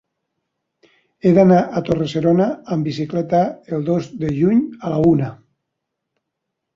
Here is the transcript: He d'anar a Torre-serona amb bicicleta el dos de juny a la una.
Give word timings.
He 1.23 1.33
d'anar 1.37 1.57
a 1.79 1.83
Torre-serona 1.89 2.47
amb 2.75 2.89
bicicleta 2.89 3.41
el 3.77 3.83
dos 3.91 4.07
de 4.23 4.31
juny 4.39 4.63
a 4.89 4.95
la 4.95 4.99
una. 5.11 5.29